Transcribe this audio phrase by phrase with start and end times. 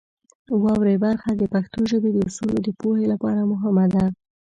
[0.63, 4.05] واورئ برخه د پښتو ژبې د اصولو د پوهې لپاره مهمه ده.